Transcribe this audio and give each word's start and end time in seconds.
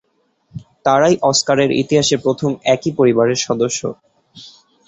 তারাই 0.85 1.15
অস্কারের 1.21 1.69
ইতিহাসে 1.73 2.15
প্রথম 2.17 2.51
একই 2.65 2.91
পরিবারের 2.97 3.39
সদস্য। 3.39 3.81